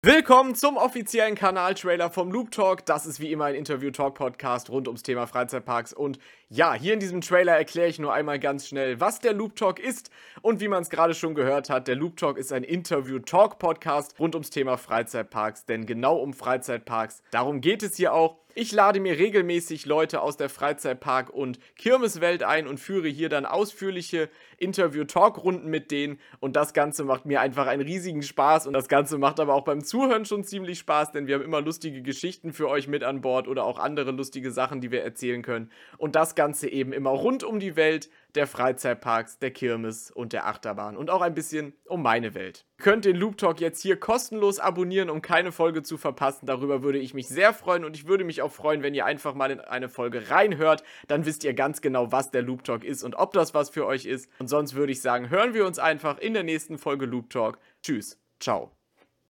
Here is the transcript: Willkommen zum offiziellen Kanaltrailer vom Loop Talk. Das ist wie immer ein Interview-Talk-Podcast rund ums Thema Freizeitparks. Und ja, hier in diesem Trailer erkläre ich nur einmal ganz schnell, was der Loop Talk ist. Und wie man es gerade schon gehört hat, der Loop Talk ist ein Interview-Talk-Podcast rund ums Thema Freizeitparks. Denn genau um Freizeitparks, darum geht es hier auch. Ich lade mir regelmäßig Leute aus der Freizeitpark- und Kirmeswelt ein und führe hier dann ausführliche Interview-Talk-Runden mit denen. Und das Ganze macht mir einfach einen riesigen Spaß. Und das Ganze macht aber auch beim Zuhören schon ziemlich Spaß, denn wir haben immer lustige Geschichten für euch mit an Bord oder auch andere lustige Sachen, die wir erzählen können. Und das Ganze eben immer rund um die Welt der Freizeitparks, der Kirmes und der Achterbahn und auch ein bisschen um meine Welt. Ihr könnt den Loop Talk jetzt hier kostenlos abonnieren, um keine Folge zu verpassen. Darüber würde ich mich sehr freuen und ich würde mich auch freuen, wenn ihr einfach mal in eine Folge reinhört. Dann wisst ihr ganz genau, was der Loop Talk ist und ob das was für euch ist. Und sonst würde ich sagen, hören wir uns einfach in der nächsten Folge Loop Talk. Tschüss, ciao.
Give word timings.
Willkommen 0.00 0.54
zum 0.54 0.76
offiziellen 0.76 1.34
Kanaltrailer 1.34 2.08
vom 2.08 2.30
Loop 2.30 2.52
Talk. 2.52 2.86
Das 2.86 3.04
ist 3.04 3.18
wie 3.18 3.32
immer 3.32 3.46
ein 3.46 3.56
Interview-Talk-Podcast 3.56 4.70
rund 4.70 4.86
ums 4.86 5.02
Thema 5.02 5.26
Freizeitparks. 5.26 5.92
Und 5.92 6.20
ja, 6.48 6.72
hier 6.74 6.94
in 6.94 7.00
diesem 7.00 7.20
Trailer 7.20 7.56
erkläre 7.56 7.88
ich 7.88 7.98
nur 7.98 8.14
einmal 8.14 8.38
ganz 8.38 8.68
schnell, 8.68 9.00
was 9.00 9.18
der 9.18 9.32
Loop 9.32 9.56
Talk 9.56 9.80
ist. 9.80 10.12
Und 10.40 10.60
wie 10.60 10.68
man 10.68 10.82
es 10.82 10.90
gerade 10.90 11.14
schon 11.14 11.34
gehört 11.34 11.68
hat, 11.68 11.88
der 11.88 11.96
Loop 11.96 12.16
Talk 12.16 12.38
ist 12.38 12.52
ein 12.52 12.62
Interview-Talk-Podcast 12.62 14.20
rund 14.20 14.36
ums 14.36 14.50
Thema 14.50 14.76
Freizeitparks. 14.76 15.64
Denn 15.64 15.84
genau 15.84 16.18
um 16.18 16.32
Freizeitparks, 16.32 17.24
darum 17.32 17.60
geht 17.60 17.82
es 17.82 17.96
hier 17.96 18.14
auch. 18.14 18.36
Ich 18.60 18.72
lade 18.72 18.98
mir 18.98 19.16
regelmäßig 19.16 19.86
Leute 19.86 20.20
aus 20.20 20.36
der 20.36 20.50
Freizeitpark- 20.50 21.30
und 21.30 21.60
Kirmeswelt 21.76 22.42
ein 22.42 22.66
und 22.66 22.80
führe 22.80 23.06
hier 23.06 23.28
dann 23.28 23.46
ausführliche 23.46 24.28
Interview-Talk-Runden 24.56 25.70
mit 25.70 25.92
denen. 25.92 26.18
Und 26.40 26.56
das 26.56 26.72
Ganze 26.74 27.04
macht 27.04 27.24
mir 27.24 27.40
einfach 27.40 27.68
einen 27.68 27.82
riesigen 27.82 28.24
Spaß. 28.24 28.66
Und 28.66 28.72
das 28.72 28.88
Ganze 28.88 29.16
macht 29.16 29.38
aber 29.38 29.54
auch 29.54 29.62
beim 29.62 29.84
Zuhören 29.84 30.24
schon 30.24 30.42
ziemlich 30.42 30.80
Spaß, 30.80 31.12
denn 31.12 31.28
wir 31.28 31.36
haben 31.36 31.44
immer 31.44 31.60
lustige 31.60 32.02
Geschichten 32.02 32.52
für 32.52 32.68
euch 32.68 32.88
mit 32.88 33.04
an 33.04 33.20
Bord 33.20 33.46
oder 33.46 33.62
auch 33.62 33.78
andere 33.78 34.10
lustige 34.10 34.50
Sachen, 34.50 34.80
die 34.80 34.90
wir 34.90 35.04
erzählen 35.04 35.42
können. 35.42 35.70
Und 35.96 36.16
das 36.16 36.34
Ganze 36.34 36.68
eben 36.68 36.92
immer 36.92 37.10
rund 37.10 37.44
um 37.44 37.60
die 37.60 37.76
Welt 37.76 38.10
der 38.34 38.46
Freizeitparks, 38.46 39.38
der 39.38 39.50
Kirmes 39.50 40.10
und 40.10 40.32
der 40.32 40.46
Achterbahn 40.46 40.96
und 40.96 41.10
auch 41.10 41.22
ein 41.22 41.34
bisschen 41.34 41.72
um 41.86 42.02
meine 42.02 42.34
Welt. 42.34 42.64
Ihr 42.78 42.84
könnt 42.84 43.04
den 43.04 43.16
Loop 43.16 43.38
Talk 43.38 43.60
jetzt 43.60 43.82
hier 43.82 43.98
kostenlos 43.98 44.58
abonnieren, 44.58 45.10
um 45.10 45.22
keine 45.22 45.52
Folge 45.52 45.82
zu 45.82 45.96
verpassen. 45.96 46.46
Darüber 46.46 46.82
würde 46.82 46.98
ich 46.98 47.14
mich 47.14 47.28
sehr 47.28 47.52
freuen 47.52 47.84
und 47.84 47.96
ich 47.96 48.06
würde 48.06 48.24
mich 48.24 48.42
auch 48.42 48.52
freuen, 48.52 48.82
wenn 48.82 48.94
ihr 48.94 49.06
einfach 49.06 49.34
mal 49.34 49.50
in 49.50 49.60
eine 49.60 49.88
Folge 49.88 50.30
reinhört. 50.30 50.82
Dann 51.08 51.24
wisst 51.24 51.44
ihr 51.44 51.54
ganz 51.54 51.80
genau, 51.80 52.12
was 52.12 52.30
der 52.30 52.42
Loop 52.42 52.64
Talk 52.64 52.84
ist 52.84 53.02
und 53.02 53.14
ob 53.16 53.32
das 53.32 53.54
was 53.54 53.70
für 53.70 53.86
euch 53.86 54.06
ist. 54.06 54.30
Und 54.38 54.48
sonst 54.48 54.74
würde 54.74 54.92
ich 54.92 55.00
sagen, 55.00 55.30
hören 55.30 55.54
wir 55.54 55.66
uns 55.66 55.78
einfach 55.78 56.18
in 56.18 56.34
der 56.34 56.44
nächsten 56.44 56.78
Folge 56.78 57.06
Loop 57.06 57.30
Talk. 57.30 57.58
Tschüss, 57.82 58.20
ciao. 58.40 58.77